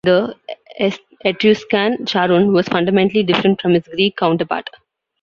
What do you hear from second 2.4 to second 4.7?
was fundamentally different from his Greek counterpart.